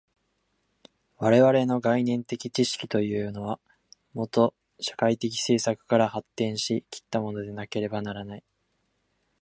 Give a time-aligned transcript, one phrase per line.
[1.17, 3.59] 我々の概念的知識というのは、
[4.13, 8.43] もと社会的制作から発展し来ったものでなければならない。